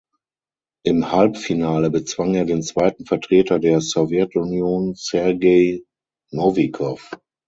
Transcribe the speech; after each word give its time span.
Im 0.83 1.11
Halbfinale 1.11 1.91
bezwang 1.91 2.33
er 2.33 2.45
den 2.45 2.63
zweiten 2.63 3.05
Vertreter 3.05 3.59
der 3.59 3.81
Sowjetunion 3.81 4.95
Sergei 4.95 5.83
Nowikow. 6.31 7.11